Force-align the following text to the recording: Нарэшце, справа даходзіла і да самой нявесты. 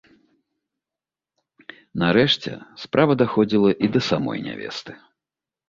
Нарэшце, 2.05 2.51
справа 2.87 3.13
даходзіла 3.25 3.71
і 3.83 3.87
да 3.99 4.05
самой 4.09 4.45
нявесты. 4.51 4.91